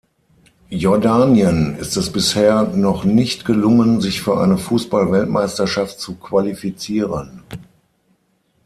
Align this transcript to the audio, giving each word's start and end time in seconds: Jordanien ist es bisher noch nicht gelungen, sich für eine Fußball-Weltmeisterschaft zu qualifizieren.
Jordanien 0.71 1.75
ist 1.77 1.95
es 1.95 2.11
bisher 2.11 2.63
noch 2.63 3.03
nicht 3.03 3.45
gelungen, 3.45 4.01
sich 4.01 4.23
für 4.23 4.39
eine 4.39 4.57
Fußball-Weltmeisterschaft 4.57 5.99
zu 5.99 6.15
qualifizieren. 6.15 7.43